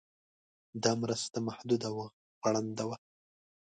[0.83, 1.99] دا مرسته محدوده او
[2.41, 2.97] غړنده وه.